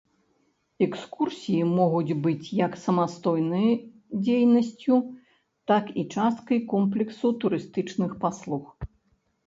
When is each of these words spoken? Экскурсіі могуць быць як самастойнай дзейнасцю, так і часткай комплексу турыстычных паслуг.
Экскурсіі 0.85 1.67
могуць 1.79 2.17
быць 2.23 2.49
як 2.61 2.73
самастойнай 2.87 3.69
дзейнасцю, 4.25 4.95
так 5.75 5.85
і 5.99 6.11
часткай 6.19 6.59
комплексу 6.77 7.27
турыстычных 7.45 8.21
паслуг. 8.27 8.63